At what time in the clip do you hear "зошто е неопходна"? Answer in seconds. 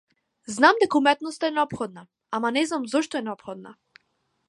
2.97-3.79